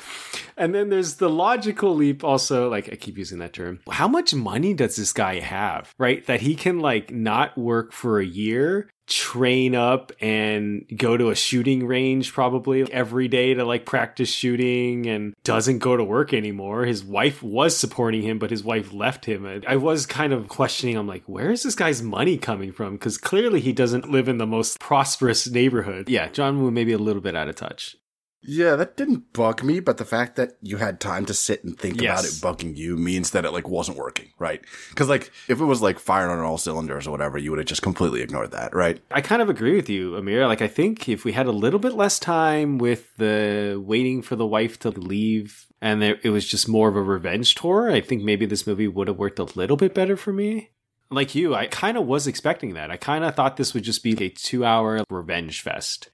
[0.57, 3.79] And then there's the logical leap also, like I keep using that term.
[3.89, 6.25] How much money does this guy have, right?
[6.27, 11.35] That he can like not work for a year, train up and go to a
[11.35, 16.85] shooting range probably every day to like practice shooting and doesn't go to work anymore.
[16.85, 19.61] His wife was supporting him, but his wife left him.
[19.67, 22.93] I was kind of questioning, I'm like, where is this guy's money coming from?
[22.93, 26.09] Because clearly he doesn't live in the most prosperous neighborhood.
[26.09, 27.97] Yeah, John Woo may be a little bit out of touch.
[28.45, 31.79] Yeah, that didn't bug me, but the fact that you had time to sit and
[31.79, 32.19] think Yes.
[32.41, 34.61] about it bugging you means that it like wasn't working, right?
[34.89, 37.67] Because like if it was like firing on all cylinders or whatever, you would have
[37.67, 39.01] just completely ignored that, right?
[39.11, 40.45] I kind of agree with you, Amir.
[40.47, 44.35] Like, I think if we had a little bit less time with the waiting for
[44.35, 48.01] the wife to leave and there, it was just more of a revenge tour, I
[48.01, 50.69] think maybe this movie would have worked a little bit better for me.
[51.09, 52.89] Like you, I kind of was expecting that.
[52.91, 56.09] I kind of thought this would just be a two hour revenge fest.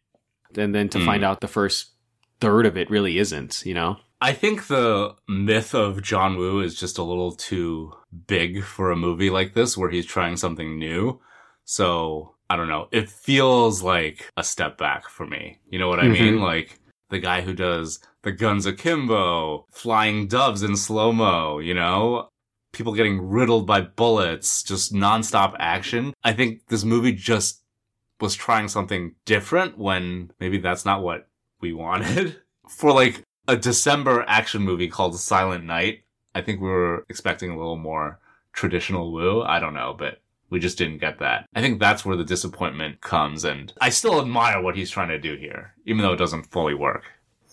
[0.57, 1.05] And then to Hmm.
[1.05, 1.91] find out the first
[2.41, 3.97] third of it really isn't, you know?
[4.21, 7.93] I think the myth of John Woo is just a little too
[8.27, 11.21] big for a movie like this where he's trying something new.
[11.63, 12.87] So, I don't know.
[12.91, 15.59] It feels like a step back for me.
[15.69, 16.35] You know what I mean?
[16.35, 16.41] Mhm.
[16.41, 22.27] Like the guy who does the guns akimbo, flying doves in slow mo, you know?
[22.73, 26.13] People getting riddled by bullets, just nonstop action.
[26.23, 27.63] I think this movie just
[28.19, 31.28] was trying something different when maybe that's not what
[31.61, 32.37] we wanted.
[32.67, 36.03] For like a December action movie called Silent Night,
[36.35, 38.19] I think we were expecting a little more
[38.53, 39.41] traditional Woo.
[39.41, 40.19] I don't know, but
[40.49, 41.47] we just didn't get that.
[41.55, 45.19] I think that's where the disappointment comes, and I still admire what he's trying to
[45.19, 47.05] do here, even though it doesn't fully work.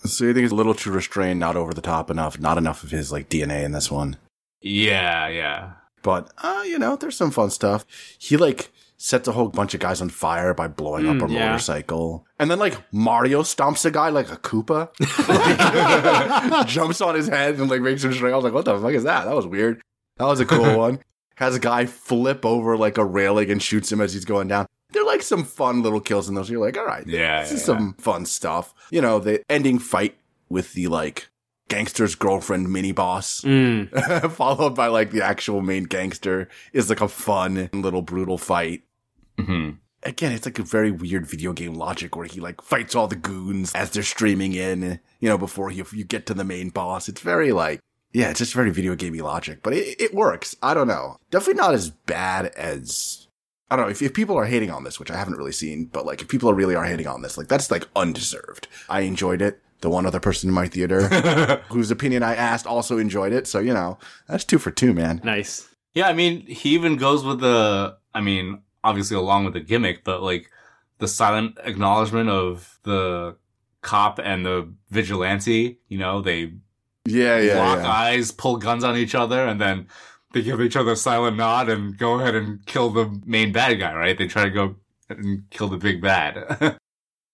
[0.04, 2.84] So you think it's a little too restrained, not over the top enough, not enough
[2.84, 4.16] of his like DNA in this one.
[4.60, 5.72] Yeah, yeah.
[6.02, 7.86] But uh, you know, there's some fun stuff.
[8.18, 11.32] He like sets a whole bunch of guys on fire by blowing up Mm, a
[11.32, 11.46] yeah.
[11.48, 12.26] motorcycle.
[12.38, 14.88] And then like Mario stomps a guy like a Koopa.
[15.28, 18.32] Like, jumps on his head and like makes him shrink.
[18.32, 19.24] I was like, what the fuck is that?
[19.24, 19.82] That was weird.
[20.18, 21.00] That was a cool one.
[21.36, 24.66] Has a guy flip over like a railing and shoots him as he's going down.
[24.92, 26.48] They're like some fun little kills in those.
[26.48, 28.72] You're like, all right, Yeah, this yeah, is some fun stuff.
[28.90, 30.16] You know, the ending fight
[30.48, 31.28] with the like
[31.68, 34.30] gangster's girlfriend mini boss Mm.
[34.32, 38.84] followed by like the actual main gangster is like a fun little brutal fight.
[39.38, 39.70] Hmm
[40.02, 43.16] Again, it's like a very weird video game logic where he like fights all the
[43.16, 47.08] goons as they're streaming in, you know, before you, you get to the main boss.
[47.08, 47.80] It's very like,
[48.12, 50.54] yeah, it's just very video gamey logic, but it, it works.
[50.62, 51.16] I don't know.
[51.32, 53.26] Definitely not as bad as,
[53.68, 55.86] I don't know, if, if people are hating on this, which I haven't really seen,
[55.86, 58.68] but like if people are really are hating on this, like that's like undeserved.
[58.88, 59.60] I enjoyed it.
[59.80, 61.08] The one other person in my theater
[61.68, 63.48] whose opinion I asked also enjoyed it.
[63.48, 65.20] So, you know, that's two for two, man.
[65.24, 65.68] Nice.
[65.94, 70.04] Yeah, I mean, he even goes with the, I mean, obviously along with the gimmick,
[70.04, 70.50] but like
[70.98, 73.36] the silent acknowledgement of the
[73.82, 76.52] cop and the vigilante, you know, they
[77.04, 77.90] Yeah, yeah, lock yeah.
[77.90, 79.88] eyes, pull guns on each other, and then
[80.32, 83.74] they give each other a silent nod and go ahead and kill the main bad
[83.78, 84.16] guy, right?
[84.16, 84.76] They try to go
[85.08, 86.34] and kill the big bad.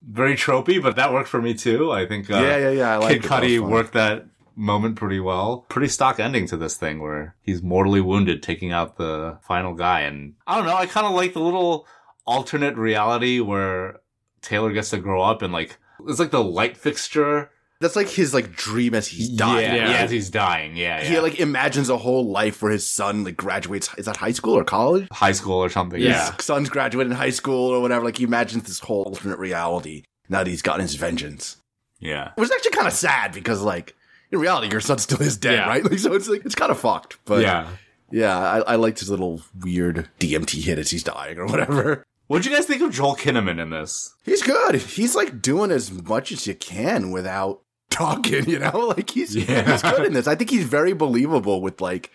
[0.03, 1.93] Very tropey, but that worked for me too.
[1.93, 2.93] I think uh, yeah, yeah, yeah.
[2.95, 5.67] I like Kid Cudi worked that moment pretty well.
[5.69, 10.01] Pretty stock ending to this thing where he's mortally wounded taking out the final guy.
[10.01, 11.87] And I don't know, I kind of like the little
[12.27, 14.01] alternate reality where
[14.41, 17.51] Taylor gets to grow up and like, it's like the light fixture.
[17.81, 19.65] That's like his like dream as he's dying.
[19.65, 19.91] Yeah, Yeah.
[19.91, 20.77] yeah, as he's dying.
[20.77, 21.09] Yeah, yeah.
[21.09, 23.91] He like imagines a whole life where his son like graduates.
[23.99, 25.09] Is that high school or college?
[25.11, 26.01] high school or something.
[26.01, 26.09] Yeah.
[26.11, 26.37] Yeah.
[26.37, 28.05] His son's graduating high school or whatever.
[28.05, 31.57] Like he imagines this whole alternate reality now that he's gotten his vengeance.
[31.99, 32.31] Yeah.
[32.37, 33.97] It was actually kind of sad because like
[34.33, 35.69] in reality your son still is dead, Yeah.
[35.69, 35.85] right?
[35.91, 37.19] Like so it's like it's kind of fucked.
[37.25, 37.69] But yeah.
[38.11, 42.05] yeah, I, I liked his little weird DMT hit as he's dying or whatever.
[42.29, 44.15] What'd you guys think of Joel Kinnaman in this?
[44.25, 44.77] He's good.
[44.77, 48.95] He's like doing as much as you can without talking, you know?
[48.97, 49.71] Like he's Yeah.
[49.71, 50.27] he's good in this.
[50.27, 52.11] I think he's very believable with like,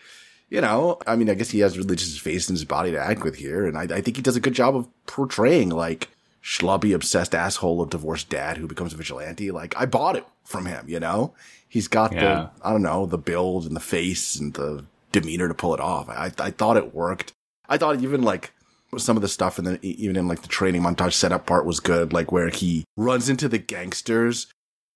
[0.49, 3.23] you know, I mean, I guess he has religious face and his body to act
[3.23, 3.67] with here.
[3.67, 6.10] And I, I think he does a good job of portraying like
[6.41, 9.52] schlubby, obsessed asshole of divorced dad who becomes a vigilante.
[9.52, 11.33] Like I bought it from him, you know?
[11.69, 12.19] He's got Yeah.
[12.21, 15.79] the, I don't know, the build and the face and the demeanor to pull it
[15.79, 16.09] off.
[16.09, 17.33] I, I thought it worked.
[17.69, 18.53] I thought even like
[18.97, 21.79] some of the stuff and then even in like the training montage setup part was
[21.79, 24.47] good, like where he runs into the gangsters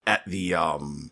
[0.07, 1.11] at the um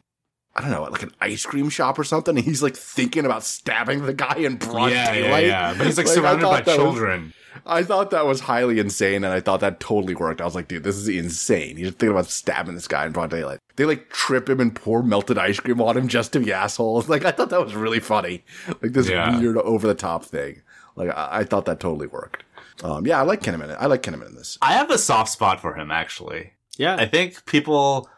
[0.59, 2.35] I don't know, like an ice cream shop or something.
[2.35, 5.45] And he's like thinking about stabbing the guy in broad yeah, yeah, daylight.
[5.45, 5.73] yeah.
[5.77, 7.33] But he's like, Like, surrounded by thought that was- children.
[7.65, 10.39] I thought that was highly insane, and I thought that totally worked.
[10.39, 11.77] I was like, dude, this is insane.
[11.77, 13.59] He's thinking about stabbing this guy in broad daylight.
[13.75, 17.09] They like trip him and pour melted ice cream on him just to be assholes.
[17.09, 18.43] Like, I thought that was really funny.
[18.81, 19.37] Like this Yeah.
[19.39, 20.61] weird over the top thing.
[20.95, 22.43] Like, I, I thought that totally worked.
[22.83, 23.75] Um, yeah, I like Kinnaman.
[23.79, 24.57] I like Kinnaman in this.
[24.61, 26.53] I have a soft spot for him, actually.
[26.77, 26.95] Yeah.
[26.95, 28.09] I think people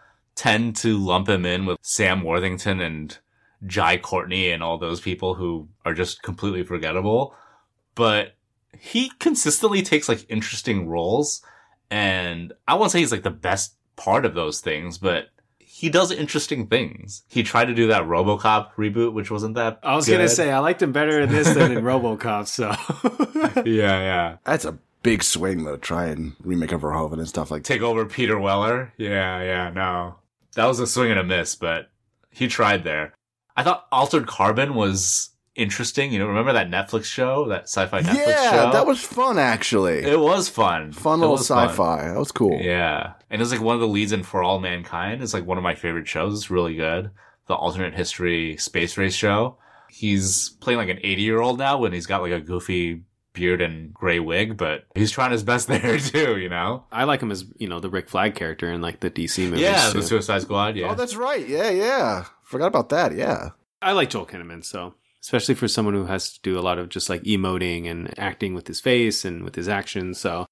[0.41, 3.15] tend to lump him in with Sam Worthington and
[3.67, 7.35] Jai Courtney and all those people who are just completely forgettable.
[7.93, 8.33] But
[8.75, 11.43] he consistently takes like interesting roles.
[11.91, 15.27] And I won't say he's like the best part of those things, but
[15.59, 17.21] he does interesting things.
[17.27, 19.77] He tried to do that Robocop reboot, which wasn't that.
[19.83, 22.47] I was gonna say I liked him better in this than in RoboCop.
[22.47, 22.69] So
[23.63, 24.37] yeah, yeah.
[24.43, 25.77] That's a big swing though.
[25.77, 28.91] Try and remake a Verhoeven and stuff like take over Peter Weller.
[28.97, 30.15] Yeah, yeah, no.
[30.55, 31.89] That was a swing and a miss, but
[32.29, 33.13] he tried there.
[33.55, 36.11] I thought Altered Carbon was interesting.
[36.11, 38.29] You know, remember that Netflix show, that sci-fi Netflix show?
[38.29, 38.71] Yeah, show?
[38.71, 39.99] that was fun actually.
[39.99, 40.91] it was fun.
[40.91, 42.07] fun It little sci-fi.
[42.07, 42.59] That was cool.
[42.61, 45.21] Yeah, and it's like one of the leads in For All Mankind.
[45.21, 46.35] It's like one of my favorite shows.
[46.35, 47.11] It's really good.
[47.47, 49.57] The alternate history space race show.
[49.89, 53.61] He's playing like an 80 year old now when he's got like a goofy beard
[53.61, 56.37] and gray wig, but he's trying his best there too.
[56.37, 56.85] You know?
[56.91, 59.61] I like him as you know the Rick Flag character in like the DC movies.
[59.61, 59.99] yeah, too.
[60.01, 60.75] the Suicide Squad.
[60.75, 60.91] Yeah.
[60.91, 61.47] Oh, that's right.
[61.47, 62.25] Yeah, yeah.
[62.43, 63.15] Forgot about that.
[63.15, 63.49] Yeah.
[63.81, 66.89] I like Joel Kinnaman, so especially for someone who has to do a lot of
[66.89, 70.19] just like emoting and acting with his face and with his actions.
[70.19, 70.45] So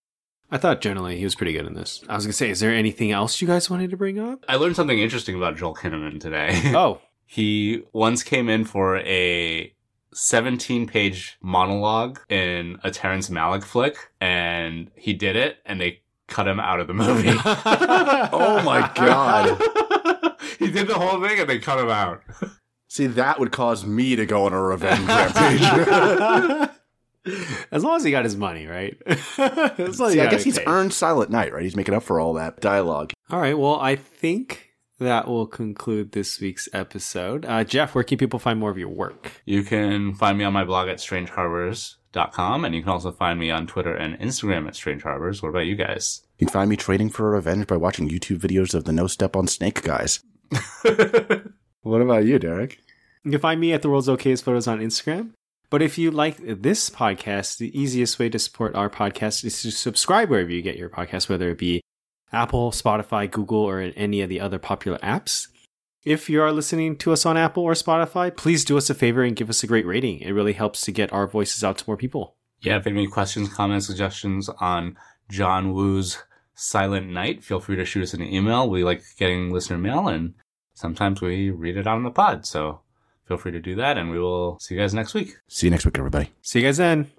[0.52, 2.04] I thought generally he was pretty good in this.
[2.10, 4.46] I was gonna say, is there anything else you guys wanted to bring up?
[4.48, 6.60] I learned something interesting about Joel Kinnaman today.
[6.76, 9.72] Oh, he once came in for a
[10.14, 16.48] 17 page monologue in a Terrence Malick flick, and he did it, and they cut
[16.48, 17.30] him out of the movie.
[18.32, 19.62] Oh my god.
[20.60, 22.22] he did the whole thing, and they cut him out.
[22.88, 26.70] See, that would cause me to go on a revenge rampage.
[27.72, 28.98] as long as he got his money, right?
[29.06, 29.38] As
[30.00, 30.68] long as See, I guess he's paid.
[30.68, 31.64] earned Silent Night, right?
[31.64, 33.12] He's making up for all that dialogue.
[33.30, 33.58] All right.
[33.58, 34.69] Well, I think
[35.00, 37.46] that will conclude this week's episode.
[37.46, 39.42] Uh, Jeff, where can people find more of your work?
[39.46, 43.52] You can find me on my blog at strangeharbors.com, and you can also find me
[43.52, 45.42] on Twitter and Instagram at Strange Harbors.
[45.42, 46.22] What about you guys?
[46.38, 49.36] You can find me trading for revenge by watching YouTube videos of the No Step
[49.36, 50.24] on Snake guys.
[51.82, 52.80] What about you, Derek?
[53.24, 55.32] You can find me at the world's okayest photos on Instagram.
[55.70, 59.72] But if you like this podcast, the easiest way to support our podcast is to
[59.72, 61.82] subscribe wherever you get your podcast, whether it be
[62.32, 65.48] Apple, Spotify, Google, or in any of the other popular apps.
[66.04, 69.24] If you are listening to us on Apple or Spotify, please do us a favor
[69.24, 70.20] and give us a great rating.
[70.20, 72.36] It really helps to get our voices out to more people.
[72.62, 74.98] Yeah, if you have any questions, comments, suggestions on
[75.30, 76.24] John Woo's
[76.56, 78.70] Silent Night, feel free to shoot us an email.
[78.70, 80.34] We like getting listener mail, and
[80.74, 82.46] sometimes we read it on the pod.
[82.46, 82.82] So
[83.28, 85.36] feel free to do that, and we will see you guys next week.
[85.48, 86.32] See you next week, everybody.
[86.42, 87.12] See you guys then.